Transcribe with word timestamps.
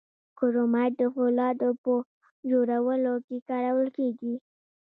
کرومایټ 0.37 0.91
د 1.01 1.03
فولادو 1.13 1.69
په 1.83 1.93
جوړولو 2.51 3.13
کې 3.25 3.37
کارول 3.49 3.87
کیږي. 3.97 4.33